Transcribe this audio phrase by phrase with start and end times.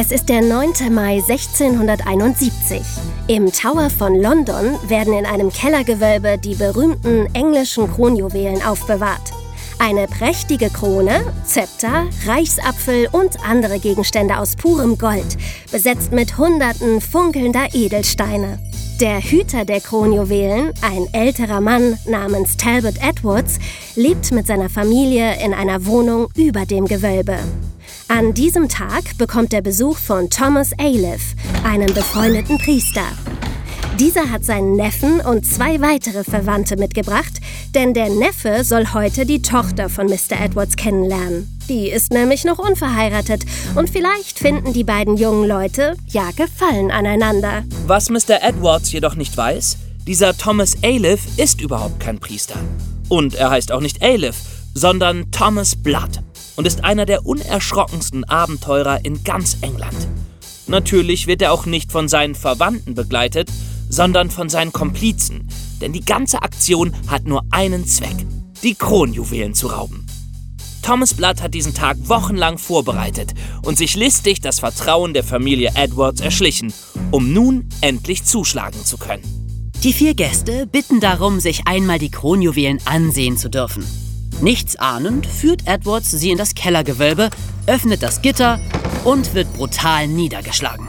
[0.00, 0.94] Es ist der 9.
[0.94, 2.80] Mai 1671.
[3.26, 9.32] Im Tower von London werden in einem Kellergewölbe die berühmten englischen Kronjuwelen aufbewahrt.
[9.80, 15.36] Eine prächtige Krone, Zepter, Reichsapfel und andere Gegenstände aus purem Gold,
[15.72, 18.60] besetzt mit Hunderten funkelnder Edelsteine.
[19.00, 23.58] Der Hüter der Kronjuwelen, ein älterer Mann namens Talbot Edwards,
[23.96, 27.38] lebt mit seiner Familie in einer Wohnung über dem Gewölbe.
[28.10, 33.04] An diesem Tag bekommt er Besuch von Thomas Aliff, einem befreundeten Priester.
[34.00, 37.34] Dieser hat seinen Neffen und zwei weitere Verwandte mitgebracht,
[37.74, 40.40] denn der Neffe soll heute die Tochter von Mr.
[40.42, 41.58] Edwards kennenlernen.
[41.68, 43.44] Die ist nämlich noch unverheiratet
[43.74, 47.64] und vielleicht finden die beiden jungen Leute ja Gefallen aneinander.
[47.86, 48.40] Was Mr.
[48.40, 52.58] Edwards jedoch nicht weiß, dieser Thomas Aliff ist überhaupt kein Priester.
[53.10, 54.36] Und er heißt auch nicht Aliff,
[54.72, 56.22] sondern Thomas Blood
[56.58, 59.96] und ist einer der unerschrockensten Abenteurer in ganz England.
[60.66, 63.48] Natürlich wird er auch nicht von seinen Verwandten begleitet,
[63.88, 65.48] sondern von seinen Komplizen,
[65.80, 68.26] denn die ganze Aktion hat nur einen Zweck,
[68.64, 70.04] die Kronjuwelen zu rauben.
[70.82, 76.20] Thomas Blood hat diesen Tag wochenlang vorbereitet und sich listig das Vertrauen der Familie Edwards
[76.20, 76.72] erschlichen,
[77.12, 79.22] um nun endlich zuschlagen zu können.
[79.84, 83.84] Die vier Gäste bitten darum, sich einmal die Kronjuwelen ansehen zu dürfen.
[84.40, 87.30] Nichts ahnend führt Edwards sie in das Kellergewölbe,
[87.66, 88.60] öffnet das Gitter
[89.04, 90.86] und wird brutal niedergeschlagen.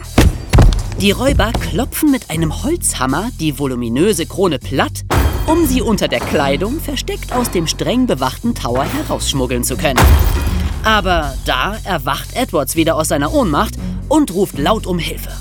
[1.02, 5.04] Die Räuber klopfen mit einem Holzhammer die voluminöse Krone platt,
[5.48, 10.00] um sie unter der Kleidung versteckt aus dem streng bewachten Tower herausschmuggeln zu können.
[10.84, 13.74] Aber da erwacht Edwards wieder aus seiner Ohnmacht
[14.10, 15.32] und ruft laut um Hilfe.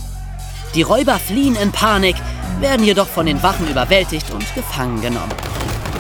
[0.75, 2.17] Die Räuber fliehen in Panik,
[2.61, 5.35] werden jedoch von den Wachen überwältigt und gefangen genommen.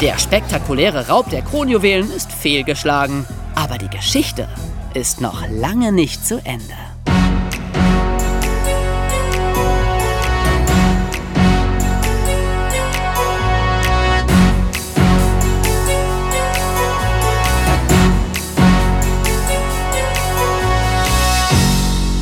[0.01, 4.49] Der spektakuläre Raub der Kronjuwelen ist fehlgeschlagen, aber die Geschichte
[4.95, 6.77] ist noch lange nicht zu Ende.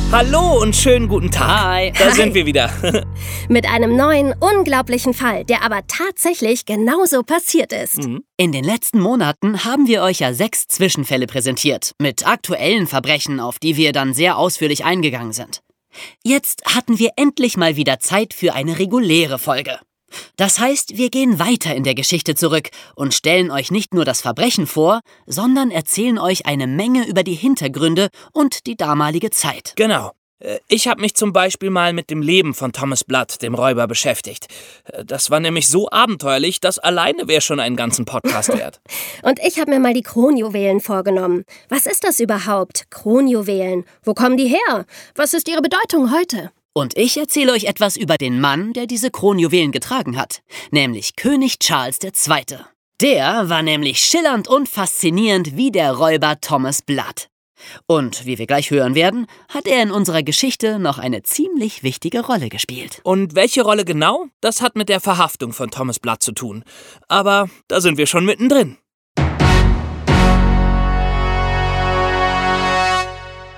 [0.09, 1.49] Hallo und schönen guten Tag.
[1.49, 1.91] Hi.
[1.91, 2.13] Da Hi.
[2.13, 2.71] sind wir wieder.
[3.49, 7.99] Mit einem neuen, unglaublichen Fall, der aber tatsächlich genauso passiert ist.
[8.37, 13.59] In den letzten Monaten haben wir euch ja sechs Zwischenfälle präsentiert, mit aktuellen Verbrechen, auf
[13.59, 15.59] die wir dann sehr ausführlich eingegangen sind.
[16.23, 19.77] Jetzt hatten wir endlich mal wieder Zeit für eine reguläre Folge.
[20.37, 24.21] Das heißt, wir gehen weiter in der Geschichte zurück und stellen euch nicht nur das
[24.21, 29.73] Verbrechen vor, sondern erzählen euch eine Menge über die Hintergründe und die damalige Zeit.
[29.75, 30.11] Genau.
[30.39, 33.87] Äh, Ich habe mich zum Beispiel mal mit dem Leben von Thomas Blood, dem Räuber,
[33.87, 34.47] beschäftigt.
[34.85, 38.79] Äh, Das war nämlich so abenteuerlich, das alleine wäre schon einen ganzen Podcast wert.
[39.23, 41.43] Und ich habe mir mal die Kronjuwelen vorgenommen.
[41.69, 42.89] Was ist das überhaupt?
[42.91, 43.85] Kronjuwelen.
[44.03, 44.85] Wo kommen die her?
[45.15, 46.51] Was ist ihre Bedeutung heute?
[46.77, 51.57] Und ich erzähle euch etwas über den Mann, der diese Kronjuwelen getragen hat, nämlich König
[51.57, 52.59] Charles II.
[53.01, 57.29] Der war nämlich schillernd und faszinierend wie der Räuber Thomas Blood.
[57.87, 62.19] Und wie wir gleich hören werden, hat er in unserer Geschichte noch eine ziemlich wichtige
[62.19, 63.01] Rolle gespielt.
[63.01, 64.27] Und welche Rolle genau?
[64.39, 66.63] Das hat mit der Verhaftung von Thomas Blood zu tun.
[67.07, 68.77] Aber da sind wir schon mittendrin.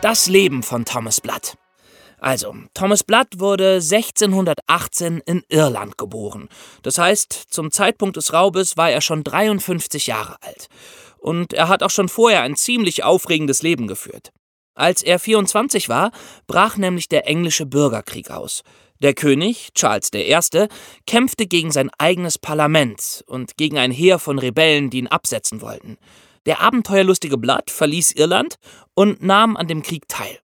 [0.02, 1.59] Das Leben von Thomas Blood.
[2.20, 6.50] Also, Thomas Blood wurde 1618 in Irland geboren.
[6.84, 10.68] Das heißt, zum Zeitpunkt des Raubes war er schon 53 Jahre alt.
[11.18, 14.32] Und er hat auch schon vorher ein ziemlich aufregendes Leben geführt.
[14.76, 16.12] Als er 24 war,
[16.48, 18.64] brach nämlich der englische Bürgerkrieg aus.
[19.02, 20.68] Der König, Charles I.,
[21.06, 25.98] kämpfte gegen sein eigenes Parlament und gegen ein Heer von Rebellen, die ihn absetzen wollten.
[26.46, 28.56] Der abenteuerlustige Blood verließ Irland
[28.94, 30.40] und nahm an dem Krieg teil.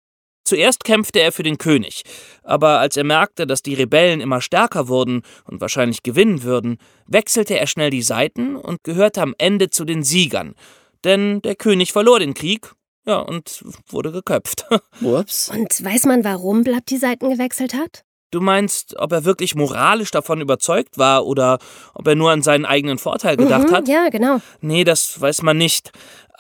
[0.51, 2.03] Zuerst kämpfte er für den König,
[2.43, 7.57] aber als er merkte, dass die Rebellen immer stärker wurden und wahrscheinlich gewinnen würden, wechselte
[7.57, 10.57] er schnell die Seiten und gehörte am Ende zu den Siegern.
[11.05, 12.73] Denn der König verlor den Krieg,
[13.07, 14.67] ja, und wurde geköpft.
[15.01, 15.51] Ups.
[15.51, 18.03] Und weiß man, warum Blatt die Seiten gewechselt hat?
[18.31, 21.59] Du meinst, ob er wirklich moralisch davon überzeugt war oder
[21.95, 23.89] ob er nur an seinen eigenen Vorteil gedacht mhm, hat?
[23.89, 24.41] Ja, genau.
[24.61, 25.91] Nee, das weiß man nicht.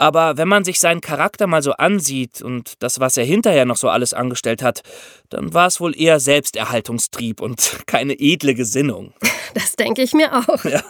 [0.00, 3.76] Aber wenn man sich seinen Charakter mal so ansieht und das, was er hinterher noch
[3.76, 4.80] so alles angestellt hat,
[5.28, 9.12] dann war es wohl eher Selbsterhaltungstrieb und keine edle Gesinnung.
[9.52, 10.64] Das denke ich mir auch.
[10.64, 10.80] Ja,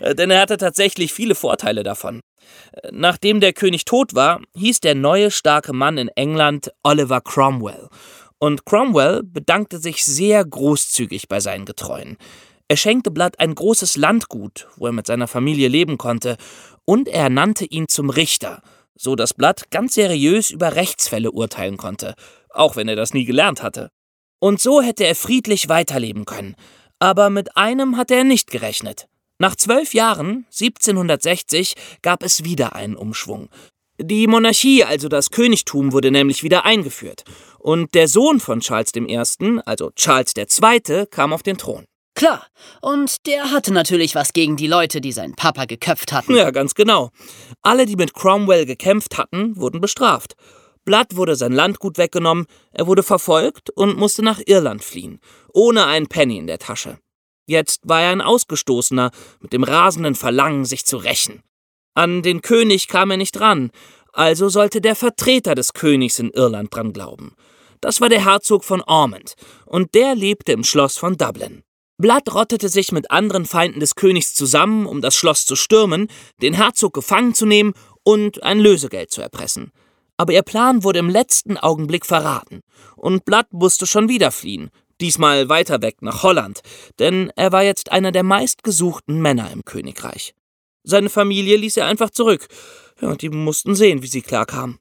[0.00, 2.20] äh, denn er hatte tatsächlich viele Vorteile davon.
[2.72, 7.88] Äh, Nachdem der König tot war, hieß der neue starke Mann in England Oliver Cromwell.
[8.42, 12.16] Und Cromwell bedankte sich sehr großzügig bei seinen Getreuen.
[12.66, 16.36] Er schenkte Blood ein großes Landgut, wo er mit seiner Familie leben konnte,
[16.84, 18.60] und er ernannte ihn zum Richter,
[18.96, 22.16] so dass Blood ganz seriös über Rechtsfälle urteilen konnte.
[22.50, 23.90] auch wenn er das nie gelernt hatte.
[24.40, 26.56] Und so hätte er friedlich weiterleben können.
[26.98, 29.06] Aber mit einem hatte er nicht gerechnet.
[29.38, 33.50] Nach zwölf Jahren, 1760, gab es wieder einen Umschwung.
[34.04, 37.22] Die Monarchie, also das Königtum, wurde nämlich wieder eingeführt.
[37.60, 41.84] Und der Sohn von Charles I., also Charles II., kam auf den Thron.
[42.16, 42.46] Klar,
[42.80, 46.34] und der hatte natürlich was gegen die Leute, die seinen Papa geköpft hatten.
[46.34, 47.10] Ja, ganz genau.
[47.62, 50.34] Alle, die mit Cromwell gekämpft hatten, wurden bestraft.
[50.84, 55.20] Blood wurde sein Landgut weggenommen, er wurde verfolgt und musste nach Irland fliehen,
[55.54, 56.98] ohne einen Penny in der Tasche.
[57.46, 61.44] Jetzt war er ein Ausgestoßener mit dem rasenden Verlangen, sich zu rächen.
[61.94, 63.70] An den König kam er nicht ran,
[64.12, 67.34] also sollte der Vertreter des Königs in Irland dran glauben.
[67.80, 69.34] Das war der Herzog von Ormond,
[69.66, 71.62] und der lebte im Schloss von Dublin.
[71.98, 76.08] Blood rottete sich mit anderen Feinden des Königs zusammen, um das Schloss zu stürmen,
[76.40, 77.74] den Herzog gefangen zu nehmen
[78.04, 79.72] und ein Lösegeld zu erpressen.
[80.16, 82.60] Aber ihr Plan wurde im letzten Augenblick verraten,
[82.96, 86.60] und Blood musste schon wieder fliehen, diesmal weiter weg nach Holland,
[86.98, 90.34] denn er war jetzt einer der meistgesuchten Männer im Königreich.
[90.84, 92.48] Seine Familie ließ er einfach zurück,
[93.00, 94.78] ja, die mussten sehen, wie sie klarkamen.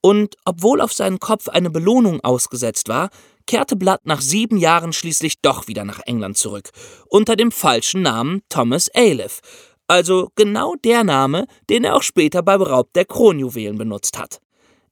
[0.00, 3.10] Und obwohl auf seinen Kopf eine Belohnung ausgesetzt war,
[3.46, 6.70] kehrte Blood nach sieben Jahren schließlich doch wieder nach England zurück,
[7.08, 9.40] unter dem falschen Namen Thomas Ailiff,
[9.88, 14.40] also genau der Name, den er auch später beim Raub der Kronjuwelen benutzt hat.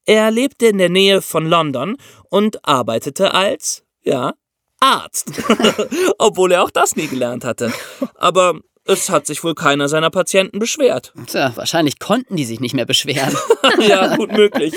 [0.06, 1.96] Er lebte in der Nähe von London
[2.28, 4.34] und arbeitete als, ja,
[4.80, 5.32] Arzt,
[6.18, 7.72] obwohl er auch das nie gelernt hatte.
[8.16, 11.12] Aber es hat sich wohl keiner seiner Patienten beschwert.
[11.26, 13.36] Tja, wahrscheinlich konnten die sich nicht mehr beschweren.
[13.80, 14.74] ja, gut möglich.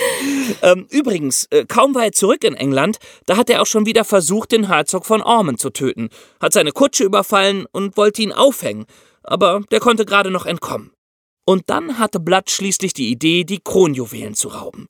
[0.61, 4.05] Ähm, übrigens, äh, kaum war er zurück in England, da hat er auch schon wieder
[4.05, 6.09] versucht, den Herzog von Ormond zu töten,
[6.39, 8.85] hat seine Kutsche überfallen und wollte ihn aufhängen,
[9.23, 10.91] aber der konnte gerade noch entkommen.
[11.45, 14.87] Und dann hatte Blood schließlich die Idee, die Kronjuwelen zu rauben.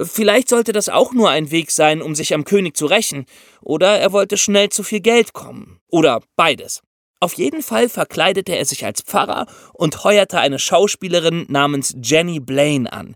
[0.00, 3.26] Vielleicht sollte das auch nur ein Weg sein, um sich am König zu rächen,
[3.62, 6.82] oder er wollte schnell zu viel Geld kommen, oder beides.
[7.20, 12.92] Auf jeden Fall verkleidete er sich als Pfarrer und heuerte eine Schauspielerin namens Jenny Blaine
[12.92, 13.14] an.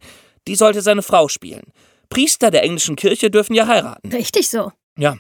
[0.49, 1.73] Die sollte seine Frau spielen.
[2.09, 4.11] Priester der englischen Kirche dürfen ja heiraten.
[4.13, 4.73] Richtig so.
[4.99, 5.17] Ja.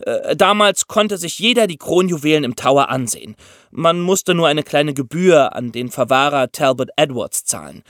[0.00, 3.36] Äh, damals konnte sich jeder die Kronjuwelen im Tower ansehen.
[3.70, 7.82] Man musste nur eine kleine Gebühr an den Verwahrer Talbot Edwards zahlen.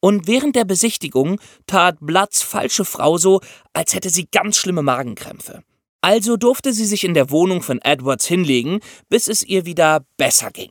[0.00, 3.40] Und während der Besichtigung tat Bloods falsche Frau so,
[3.72, 5.62] als hätte sie ganz schlimme Magenkrämpfe.
[6.00, 10.50] Also durfte sie sich in der Wohnung von Edwards hinlegen, bis es ihr wieder besser
[10.50, 10.70] ging.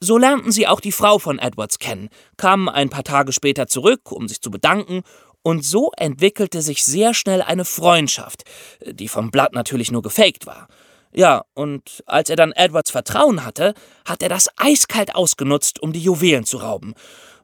[0.00, 4.12] So lernten sie auch die Frau von Edwards kennen, kamen ein paar Tage später zurück,
[4.12, 5.02] um sich zu bedanken,
[5.42, 8.44] und so entwickelte sich sehr schnell eine Freundschaft,
[8.86, 10.68] die vom Blatt natürlich nur gefaked war.
[11.12, 13.74] Ja, und als er dann Edwards Vertrauen hatte,
[14.04, 16.94] hat er das eiskalt ausgenutzt, um die Juwelen zu rauben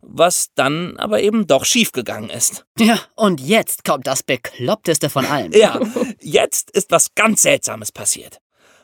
[0.08, 2.64] was dann aber eben doch schiefgegangen ist.
[2.78, 5.52] Ja, und jetzt kommt das Bekloppteste von allem.
[5.52, 5.80] Ja,
[6.20, 8.38] jetzt ist was ganz Seltsames passiert.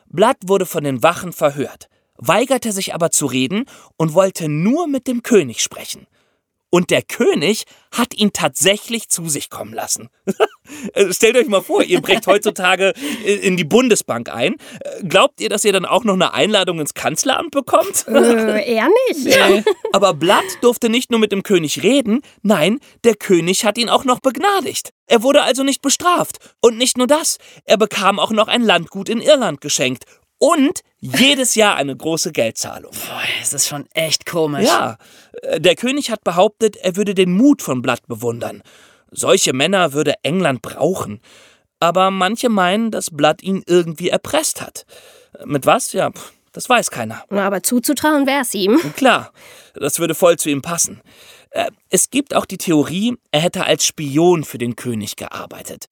[0.07, 1.87] Blood wurde von den Wachen verhört,
[2.17, 3.65] weigerte sich aber zu reden
[3.97, 6.07] und wollte nur mit dem König sprechen.
[6.69, 10.09] Und der König hat ihn tatsächlich zu sich kommen lassen.
[10.93, 12.93] Äh, stellt euch mal vor, ihr brecht heutzutage
[13.25, 14.53] in die Bundesbank ein.
[14.79, 18.05] Äh, glaubt ihr, dass ihr dann auch noch eine Einladung ins Kanzleramt bekommt?
[18.07, 19.25] Äh, eher nicht.
[19.35, 19.63] Ja.
[19.91, 24.05] Aber Blatt durfte nicht nur mit dem König reden, nein, der König hat ihn auch
[24.05, 24.91] noch begnadigt.
[25.07, 26.37] Er wurde also nicht bestraft.
[26.61, 30.05] Und nicht nur das, er bekam auch noch ein Landgut in Irland geschenkt
[30.43, 32.91] und jedes Jahr eine große Geldzahlung.
[32.91, 34.65] Boah, das ist schon echt komisch.
[34.65, 34.97] Ja,
[35.41, 38.61] äh, der König hat behauptet, er würde den Mut von Blatt bewundern.
[39.13, 41.21] Solche Männer würde England brauchen.
[41.79, 44.85] Aber manche meinen, dass Blatt ihn irgendwie erpresst hat.
[45.45, 45.93] Mit was?
[45.93, 46.11] Ja,
[46.51, 47.23] das weiß keiner.
[47.29, 48.79] Aber zuzutrauen wäre es ihm.
[48.95, 49.31] Klar,
[49.73, 51.01] das würde voll zu ihm passen.
[51.49, 55.85] Äh, es gibt auch die Theorie, er hätte als Spion für den König gearbeitet.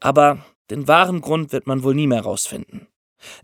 [0.00, 2.86] Aber den wahren Grund wird man wohl nie mehr rausfinden.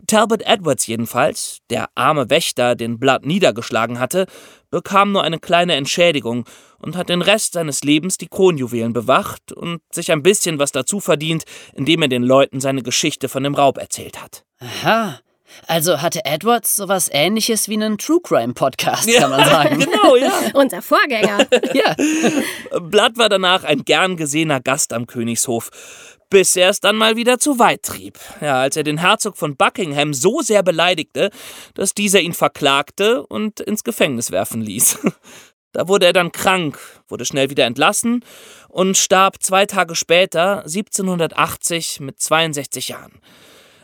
[0.07, 4.25] Talbot Edwards jedenfalls, der arme Wächter, den Blood niedergeschlagen hatte,
[4.71, 6.45] bekam nur eine kleine Entschädigung
[6.79, 10.99] und hat den Rest seines Lebens die Kronjuwelen bewacht und sich ein bisschen was dazu
[10.99, 11.43] verdient,
[11.73, 14.43] indem er den Leuten seine Geschichte von dem Raub erzählt hat.
[14.59, 15.19] Aha.
[15.65, 19.79] Also hatte Edwards sowas ähnliches wie einen True Crime Podcast, kann man sagen.
[19.91, 20.31] genau, ja.
[20.53, 21.47] Unser Vorgänger.
[21.73, 21.95] ja.
[22.79, 25.69] Blood war danach ein gern gesehener Gast am Königshof
[26.29, 28.19] bis er es dann mal wieder zu weit trieb.
[28.41, 31.29] Ja, als er den Herzog von Buckingham so sehr beleidigte,
[31.73, 34.99] dass dieser ihn verklagte und ins Gefängnis werfen ließ.
[35.77, 38.25] Da wurde er dann krank, wurde schnell wieder entlassen
[38.67, 43.21] und starb zwei Tage später, 1780, mit 62 Jahren.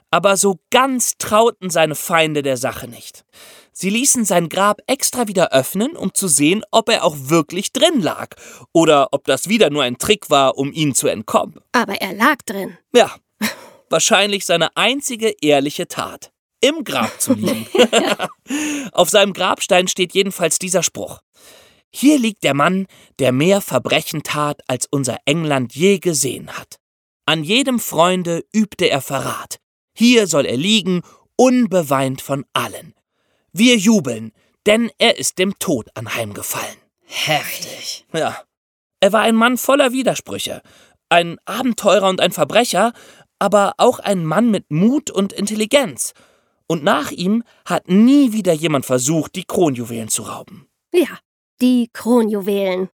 [0.09, 3.25] Aber so ganz trauten seine Feinde der Sache nicht.
[3.73, 8.01] Sie ließen sein Grab extra wieder öffnen, um zu sehen, ob er auch wirklich drin
[8.01, 8.29] lag
[8.71, 11.59] oder ob das wieder nur ein Trick war, um ihnen zu entkommen.
[11.73, 12.75] Aber er lag drin.
[12.95, 13.15] Ja,
[13.91, 16.31] wahrscheinlich seine einzige ehrliche Tat.
[16.59, 17.67] Im Grab zu liegen.
[18.93, 21.19] Auf seinem Grabstein steht jedenfalls dieser Spruch.
[21.95, 22.87] Hier liegt der Mann,
[23.19, 26.79] der mehr Verbrechen tat, als unser England je gesehen hat.
[27.25, 29.59] An jedem Freunde übte er Verrat.
[29.95, 31.03] Hier soll er liegen,
[31.35, 32.93] unbeweint von allen.
[33.51, 34.31] Wir jubeln,
[34.65, 36.77] denn er ist dem Tod anheimgefallen.
[37.05, 38.05] Heftig.
[38.11, 38.43] Ja.
[38.99, 40.61] Er war ein Mann voller Widersprüche,
[41.09, 42.93] ein Abenteurer und ein Verbrecher,
[43.37, 46.13] aber auch ein Mann mit Mut und Intelligenz.
[46.65, 50.67] Und nach ihm hat nie wieder jemand versucht, die Kronjuwelen zu rauben.
[50.93, 51.19] Ja,
[51.61, 52.89] die Kronjuwelen.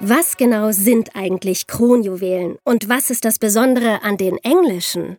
[0.00, 5.18] Was genau sind eigentlich Kronjuwelen und was ist das Besondere an den englischen?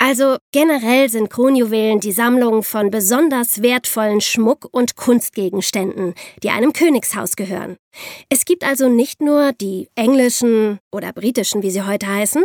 [0.00, 6.14] Also generell sind Kronjuwelen die Sammlung von besonders wertvollen Schmuck- und Kunstgegenständen,
[6.44, 7.76] die einem Königshaus gehören.
[8.28, 12.44] Es gibt also nicht nur die englischen oder britischen, wie sie heute heißen,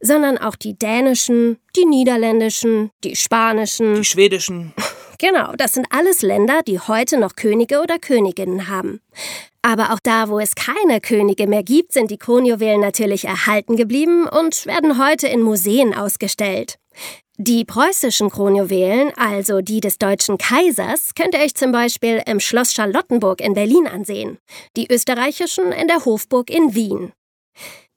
[0.00, 4.72] sondern auch die dänischen, die niederländischen, die spanischen, Die schwedischen.
[5.18, 9.00] Genau, das sind alles Länder, die heute noch Könige oder Königinnen haben.
[9.62, 14.26] Aber auch da, wo es keine Könige mehr gibt, sind die Kronjuwelen natürlich erhalten geblieben
[14.26, 16.76] und werden heute in Museen ausgestellt.
[17.38, 22.72] Die preußischen Kronjuwelen, also die des deutschen Kaisers, könnt ihr euch zum Beispiel im Schloss
[22.72, 24.38] Charlottenburg in Berlin ansehen,
[24.76, 27.12] die österreichischen in der Hofburg in Wien.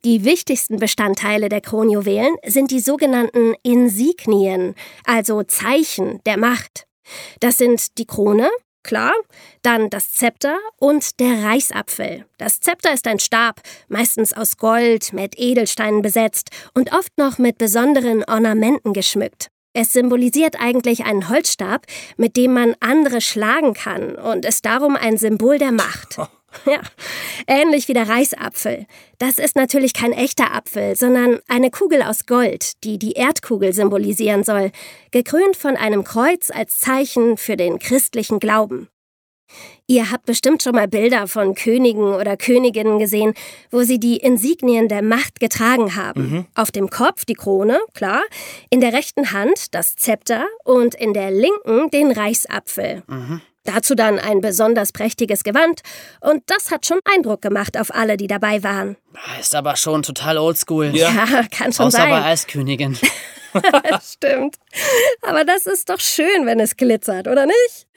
[0.05, 6.87] Die wichtigsten Bestandteile der Kronjuwelen sind die sogenannten Insignien, also Zeichen der Macht.
[7.39, 8.49] Das sind die Krone,
[8.85, 9.13] klar,
[9.61, 12.25] dann das Zepter und der Reichsapfel.
[12.37, 17.57] Das Zepter ist ein Stab, meistens aus Gold, mit Edelsteinen besetzt und oft noch mit
[17.57, 19.49] besonderen Ornamenten geschmückt.
[19.73, 25.17] Es symbolisiert eigentlich einen Holzstab, mit dem man andere schlagen kann und ist darum ein
[25.17, 26.17] Symbol der Macht.
[26.65, 26.81] Ja,
[27.47, 28.85] ähnlich wie der Reichsapfel.
[29.19, 34.43] Das ist natürlich kein echter Apfel, sondern eine Kugel aus Gold, die die Erdkugel symbolisieren
[34.43, 34.71] soll,
[35.11, 38.89] gekrönt von einem Kreuz als Zeichen für den christlichen Glauben.
[39.87, 43.33] Ihr habt bestimmt schon mal Bilder von Königen oder Königinnen gesehen,
[43.69, 46.47] wo sie die Insignien der Macht getragen haben.
[46.55, 48.23] Auf dem Kopf die Krone, klar,
[48.71, 53.03] in der rechten Hand das Zepter und in der linken den Reichsapfel.
[53.65, 55.81] Dazu dann ein besonders prächtiges Gewand
[56.21, 58.95] und das hat schon Eindruck gemacht auf alle, die dabei waren.
[59.39, 60.95] Ist aber schon total oldschool.
[60.95, 61.11] Ja.
[61.11, 62.23] Ja, kann schon Außer bei sein.
[62.23, 62.97] Eiskönigin.
[64.03, 64.57] Stimmt.
[65.21, 67.87] Aber das ist doch schön, wenn es glitzert, oder nicht?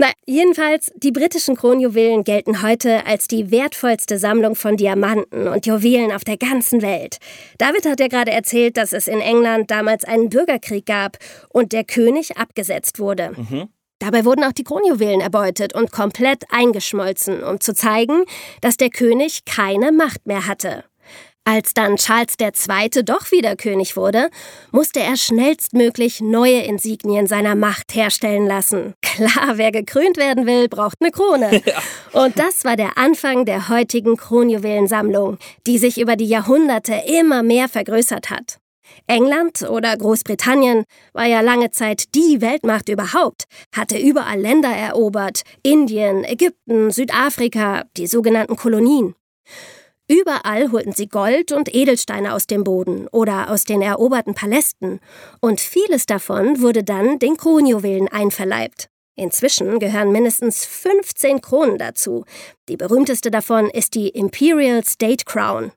[0.00, 6.12] Na, jedenfalls, die britischen Kronjuwelen gelten heute als die wertvollste Sammlung von Diamanten und Juwelen
[6.12, 7.18] auf der ganzen Welt.
[7.58, 11.82] David hat ja gerade erzählt, dass es in England damals einen Bürgerkrieg gab und der
[11.82, 13.32] König abgesetzt wurde.
[13.98, 18.24] Dabei wurden auch die Kronjuwelen erbeutet und komplett eingeschmolzen, um zu zeigen,
[18.60, 20.84] dass der König keine Macht mehr hatte.
[21.50, 23.04] Als dann Charles II.
[23.04, 24.28] doch wieder König wurde,
[24.70, 28.92] musste er schnellstmöglich neue Insignien seiner Macht herstellen lassen.
[29.00, 31.62] Klar, wer gekrönt werden will, braucht eine Krone.
[32.12, 37.70] Und das war der Anfang der heutigen Kronjuwelensammlung, die sich über die Jahrhunderte immer mehr
[37.70, 38.58] vergrößert hat.
[39.06, 46.24] England oder Großbritannien war ja lange Zeit die Weltmacht überhaupt, hatte überall Länder erobert, Indien,
[46.24, 49.14] Ägypten, Südafrika, die sogenannten Kolonien.
[50.10, 55.00] Überall holten sie Gold und Edelsteine aus dem Boden oder aus den eroberten Palästen,
[55.40, 58.88] und vieles davon wurde dann den Kronjuwelen einverleibt.
[59.16, 62.24] Inzwischen gehören mindestens 15 Kronen dazu.
[62.68, 65.72] Die berühmteste davon ist die Imperial State Crown.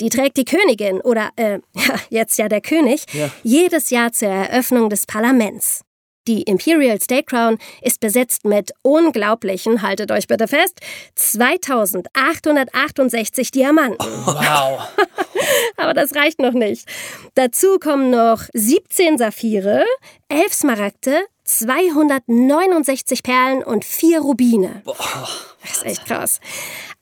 [0.00, 1.58] Die trägt die Königin oder, äh,
[2.10, 3.30] jetzt ja der König, Ja.
[3.42, 5.80] jedes Jahr zur Eröffnung des Parlaments.
[6.28, 10.80] Die Imperial State Crown ist besetzt mit unglaublichen, haltet euch bitte fest,
[11.14, 14.04] 2868 Diamanten.
[14.26, 14.88] Wow.
[15.76, 16.88] Aber das reicht noch nicht.
[17.34, 19.84] Dazu kommen noch 17 Saphire,
[20.28, 24.82] 11 Smaragde, 269 Perlen und 4 Rubine.
[25.62, 26.40] Das ist echt krass.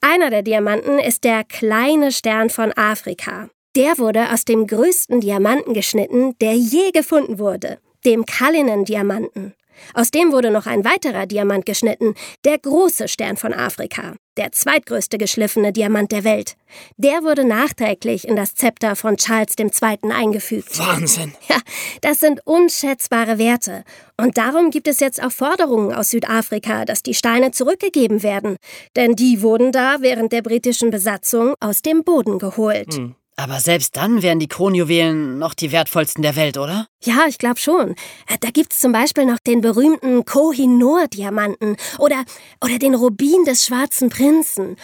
[0.00, 3.48] Einer der Diamanten ist der kleine Stern von Afrika.
[3.74, 9.54] Der wurde aus dem größten Diamanten geschnitten, der je gefunden wurde, dem Cullinan-Diamanten.
[9.94, 12.14] Aus dem wurde noch ein weiterer Diamant geschnitten,
[12.44, 16.56] der große Stern von Afrika, der zweitgrößte geschliffene Diamant der Welt.
[16.96, 20.12] Der wurde nachträglich in das Zepter von Charles II.
[20.12, 20.78] eingefügt.
[20.78, 21.34] Wahnsinn.
[21.48, 21.56] Ja,
[22.00, 23.84] das sind unschätzbare Werte.
[24.16, 28.56] Und darum gibt es jetzt auch Forderungen aus Südafrika, dass die Steine zurückgegeben werden.
[28.96, 32.94] Denn die wurden da während der britischen Besatzung aus dem Boden geholt.
[33.36, 36.86] Aber selbst dann wären die Kronjuwelen noch die wertvollsten der Welt, oder?
[37.02, 37.90] Ja, ich glaube schon.
[38.28, 42.24] Äh, Da gibt's zum Beispiel noch den berühmten Koh-i-Noor-Diamanten oder,
[42.62, 44.76] oder den Rubin des Schwarzen Prinzen.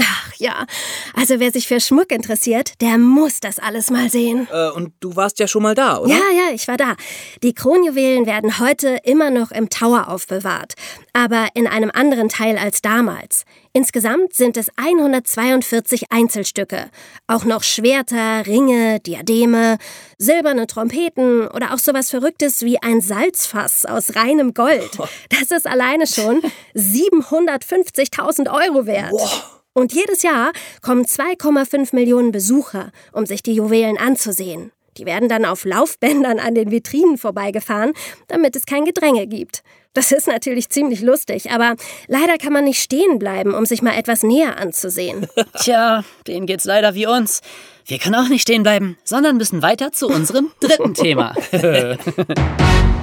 [0.00, 0.66] Ach ja,
[1.14, 4.46] also wer sich für Schmuck interessiert, der muss das alles mal sehen.
[4.52, 6.10] Äh, und du warst ja schon mal da, oder?
[6.10, 6.94] Ja, ja, ich war da.
[7.42, 10.74] Die Kronjuwelen werden heute immer noch im Tower aufbewahrt,
[11.12, 13.44] aber in einem anderen Teil als damals.
[13.72, 16.90] Insgesamt sind es 142 Einzelstücke.
[17.26, 19.78] Auch noch Schwerter, Ringe, Diademe,
[20.16, 24.90] silberne Trompeten oder auch sowas Verrücktes wie ein Salzfass aus reinem Gold.
[25.30, 26.40] Das ist alleine schon
[26.74, 29.12] 750.000 Euro wert.
[29.12, 29.57] Wow.
[29.72, 34.72] Und jedes Jahr kommen 2,5 Millionen Besucher, um sich die Juwelen anzusehen.
[34.96, 37.92] Die werden dann auf Laufbändern an den Vitrinen vorbeigefahren,
[38.26, 39.62] damit es kein Gedränge gibt.
[39.94, 41.74] Das ist natürlich ziemlich lustig, aber
[42.08, 45.26] leider kann man nicht stehen bleiben, um sich mal etwas näher anzusehen.
[45.60, 47.40] Tja, denen geht's leider wie uns.
[47.84, 51.34] Wir können auch nicht stehen bleiben, sondern müssen weiter zu unserem dritten Thema.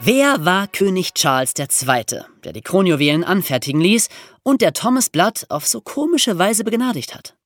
[0.00, 4.08] Wer war König Charles II., der die Kronjuwelen anfertigen ließ
[4.44, 7.36] und der Thomas Blood auf so komische Weise begnadigt hat?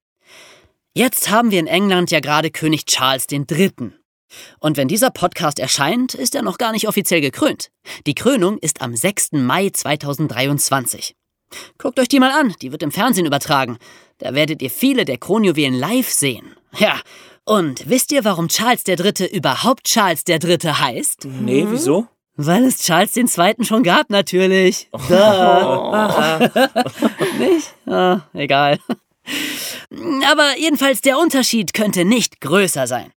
[0.95, 3.93] Jetzt haben wir in England ja gerade König Charles III.
[4.61, 7.71] Und wenn dieser Podcast erscheint, ist er noch gar nicht offiziell gekrönt.
[8.07, 9.33] Die Krönung ist am 6.
[9.33, 11.17] Mai 2023.
[11.79, 13.79] Guckt euch die mal an, die wird im Fernsehen übertragen.
[14.19, 16.55] Da werdet ihr viele der Kronjuwelen live sehen.
[16.79, 17.01] Ja,
[17.45, 19.27] und wisst ihr, warum Charles III.
[19.35, 20.59] überhaupt Charles III.
[20.59, 21.25] heißt?
[21.25, 22.09] Nee, wieso?
[22.37, 23.65] Weil es Charles II.
[23.65, 24.89] schon gab, natürlich.
[24.93, 24.99] Oh.
[27.39, 27.75] nicht?
[27.87, 28.79] Ah, egal.
[30.31, 33.13] Aber jedenfalls der Unterschied könnte nicht größer sein.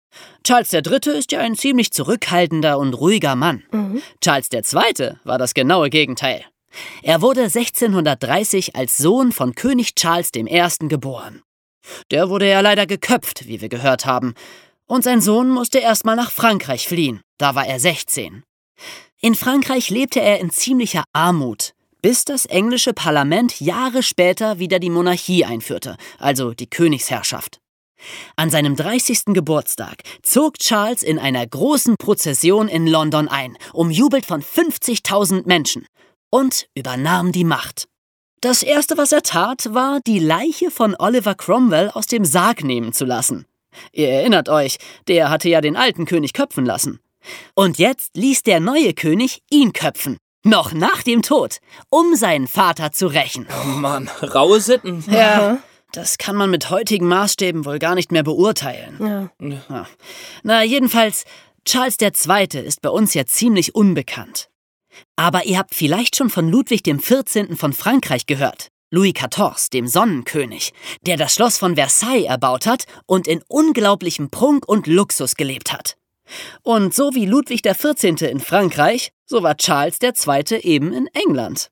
[0.45, 1.19] Charles III.
[1.19, 3.63] ist ja ein ziemlich zurückhaltender und ruhiger Mann.
[3.71, 4.03] Mhm.
[4.21, 5.13] Charles II.
[5.25, 6.45] war das genaue Gegenteil.
[7.03, 10.45] Er wurde 1630 als Sohn von König Charles I.
[10.89, 11.43] geboren.
[12.11, 14.35] Der wurde ja leider geköpft, wie wir gehört haben.
[14.87, 17.21] Und sein Sohn musste erstmal nach Frankreich fliehen.
[17.39, 18.43] Da war er 16.
[19.21, 24.91] In Frankreich lebte er in ziemlicher Armut, bis das englische Parlament Jahre später wieder die
[24.91, 27.61] Monarchie einführte, also die Königsherrschaft.
[28.37, 29.27] An seinem 30.
[29.27, 35.87] Geburtstag zog Charles in einer großen Prozession in London ein, umjubelt von 50.000 Menschen,
[36.31, 37.87] und übernahm die Macht.
[38.41, 42.93] Das erste, was er tat, war, die Leiche von Oliver Cromwell aus dem Sarg nehmen
[42.93, 43.47] zu lassen.
[43.93, 44.77] Ihr erinnert euch,
[45.09, 47.01] der hatte ja den alten König köpfen lassen.
[47.55, 50.17] Und jetzt ließ der neue König ihn köpfen.
[50.45, 51.59] Noch nach dem Tod,
[51.89, 53.47] um seinen Vater zu rächen.
[53.63, 55.03] Oh Mann, raue Sitten.
[55.11, 55.59] Ja,
[55.93, 59.31] das kann man mit heutigen Maßstäben wohl gar nicht mehr beurteilen.
[59.41, 59.49] Ja.
[59.69, 59.87] Ja.
[60.43, 61.25] Na, jedenfalls,
[61.65, 62.61] Charles II.
[62.63, 64.51] ist bei uns ja ziemlich unbekannt.
[65.17, 67.57] Aber ihr habt vielleicht schon von Ludwig XIV.
[67.57, 68.69] von Frankreich gehört.
[68.91, 74.69] Louis XIV., dem Sonnenkönig, der das Schloss von Versailles erbaut hat und in unglaublichem Prunk
[74.69, 75.97] und Luxus gelebt hat.
[76.63, 78.23] Und so wie Ludwig XIV.
[78.23, 80.59] in Frankreich, so war Charles II.
[80.63, 81.71] eben in England.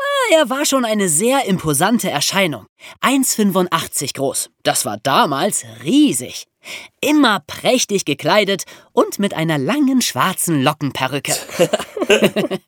[0.00, 2.66] Ah, Er war schon eine sehr imposante Erscheinung.
[3.02, 4.50] 1,85 groß.
[4.62, 6.46] Das war damals riesig.
[7.00, 11.34] Immer prächtig gekleidet und mit einer langen schwarzen Lockenperücke.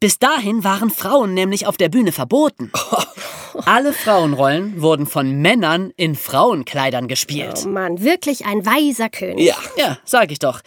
[0.00, 2.72] Bis dahin waren Frauen nämlich auf der Bühne verboten.
[3.64, 7.62] Alle Frauenrollen wurden von Männern in Frauenkleidern gespielt.
[7.64, 9.46] Oh Mann, wirklich ein weiser König.
[9.46, 9.56] Ja.
[9.76, 10.60] Ja, sag ich doch.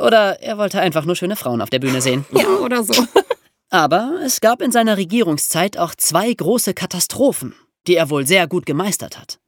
[0.00, 2.24] Oder er wollte einfach nur schöne Frauen auf der Bühne sehen.
[2.32, 2.92] Ja, oder so.
[3.70, 7.54] Aber es gab in seiner Regierungszeit auch zwei große Katastrophen,
[7.86, 9.38] die er wohl sehr gut gemeistert hat.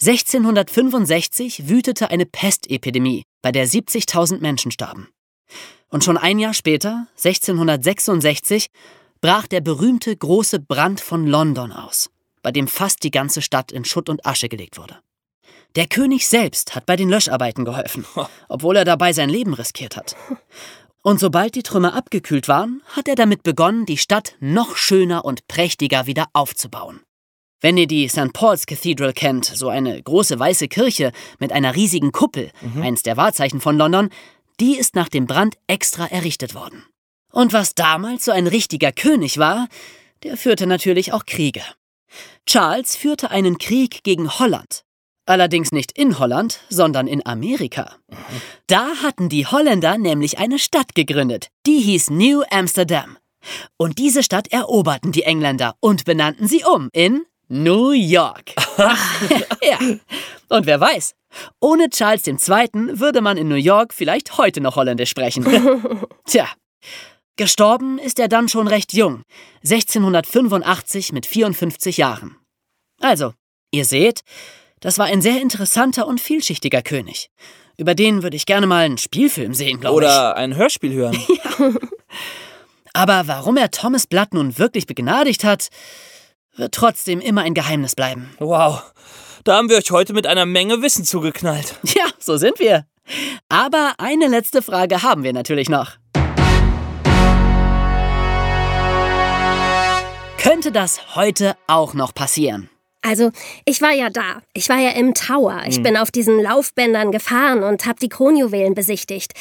[0.00, 5.08] 1665 wütete eine Pestepidemie, bei der 70.000 Menschen starben.
[5.88, 8.66] Und schon ein Jahr später, 1666,
[9.20, 12.10] brach der berühmte große Brand von London aus,
[12.42, 14.98] bei dem fast die ganze Stadt in Schutt und Asche gelegt wurde.
[15.76, 18.04] Der König selbst hat bei den Löscharbeiten geholfen,
[18.48, 20.16] obwohl er dabei sein Leben riskiert hat.
[21.06, 25.46] Und sobald die Trümmer abgekühlt waren, hat er damit begonnen, die Stadt noch schöner und
[25.46, 27.00] prächtiger wieder aufzubauen.
[27.60, 28.32] Wenn ihr die St.
[28.32, 33.60] Paul's Cathedral kennt, so eine große weiße Kirche mit einer riesigen Kuppel, eins der Wahrzeichen
[33.60, 34.10] von London,
[34.58, 36.84] die ist nach dem Brand extra errichtet worden.
[37.30, 39.68] Und was damals so ein richtiger König war,
[40.24, 41.62] der führte natürlich auch Kriege.
[42.46, 44.85] Charles führte einen Krieg gegen Holland.
[45.26, 47.96] Allerdings nicht in Holland, sondern in Amerika.
[48.68, 53.18] Da hatten die Holländer nämlich eine Stadt gegründet, die hieß New Amsterdam.
[53.76, 58.52] Und diese Stadt eroberten die Engländer und benannten sie um in New York.
[59.62, 59.78] ja.
[60.48, 61.14] Und wer weiß,
[61.60, 62.38] ohne Charles II.
[62.98, 65.44] würde man in New York vielleicht heute noch Holländisch sprechen.
[66.24, 66.48] Tja.
[67.36, 69.22] Gestorben ist er dann schon recht jung,
[69.62, 72.36] 1685 mit 54 Jahren.
[73.00, 73.34] Also,
[73.70, 74.22] ihr seht,
[74.86, 77.28] das war ein sehr interessanter und vielschichtiger König.
[77.76, 80.06] Über den würde ich gerne mal einen Spielfilm sehen, glaube ich.
[80.06, 81.18] Oder ein Hörspiel hören.
[82.92, 85.70] Aber warum er Thomas Blood nun wirklich begnadigt hat,
[86.54, 88.30] wird trotzdem immer ein Geheimnis bleiben.
[88.38, 88.80] Wow.
[89.42, 91.74] Da haben wir euch heute mit einer Menge Wissen zugeknallt.
[91.96, 92.86] Ja, so sind wir.
[93.48, 95.94] Aber eine letzte Frage haben wir natürlich noch.
[100.38, 102.70] Könnte das heute auch noch passieren?
[103.06, 103.30] Also,
[103.64, 104.42] ich war ja da.
[104.52, 105.62] Ich war ja im Tower.
[105.68, 109.32] Ich bin auf diesen Laufbändern gefahren und habe die Kronjuwelen besichtigt.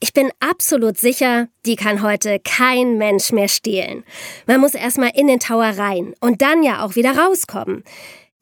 [0.00, 4.02] Ich bin absolut sicher, die kann heute kein Mensch mehr stehlen.
[4.46, 7.84] Man muss erstmal in den Tower rein und dann ja auch wieder rauskommen.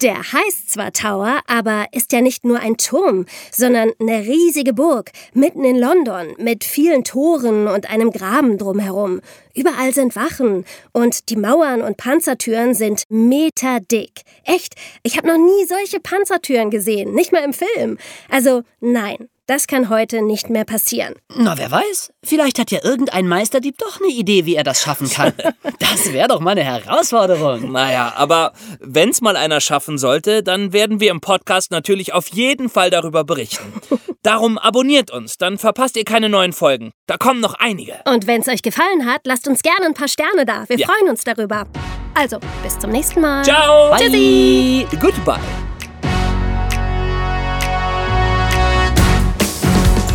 [0.03, 5.13] Der heißt zwar Tower, aber ist ja nicht nur ein Turm, sondern eine riesige Burg
[5.33, 9.21] mitten in London mit vielen Toren und einem Graben drumherum.
[9.55, 14.23] Überall sind Wachen und die Mauern und Panzertüren sind meterdick.
[14.43, 17.97] Echt, ich habe noch nie solche Panzertüren gesehen, nicht mal im Film.
[18.29, 21.15] Also nein, das kann heute nicht mehr passieren.
[21.35, 22.13] Na, wer weiß.
[22.25, 25.33] Vielleicht hat ja irgendein Meisterdieb doch eine Idee, wie er das schaffen kann.
[25.79, 27.71] Das wäre doch mal eine Herausforderung.
[27.73, 32.69] Naja, aber wenn's mal einer schaffen sollte, dann werden wir im Podcast natürlich auf jeden
[32.69, 33.73] Fall darüber berichten.
[34.23, 36.93] Darum abonniert uns, dann verpasst ihr keine neuen Folgen.
[37.09, 37.95] Da kommen noch einige.
[38.07, 40.65] Und wenn es euch gefallen hat, lasst uns gerne ein paar Sterne da.
[40.69, 40.87] Wir Ja.
[40.87, 41.67] freuen uns darüber.
[42.15, 43.43] Also, bis zum nächsten Mal.
[43.45, 43.91] Ciao.
[43.91, 43.99] Bye.
[44.01, 44.87] Tschüssi.
[45.01, 45.72] Goodbye.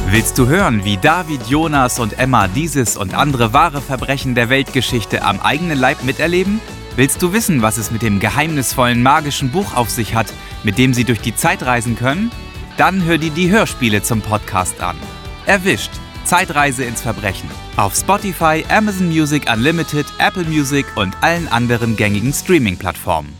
[0.09, 5.21] Willst du hören, wie David, Jonas und Emma dieses und andere wahre Verbrechen der Weltgeschichte
[5.21, 6.61] am eigenen Leib miterleben?
[6.95, 10.93] Willst du wissen, was es mit dem geheimnisvollen magischen Buch auf sich hat, mit dem
[10.93, 12.31] sie durch die Zeit reisen können?
[12.77, 14.95] Dann hör dir die Hörspiele zum Podcast an.
[15.45, 15.91] Erwischt.
[16.23, 17.49] Zeitreise ins Verbrechen.
[17.75, 23.36] Auf Spotify, Amazon Music Unlimited, Apple Music und allen anderen gängigen Streaming-Plattformen.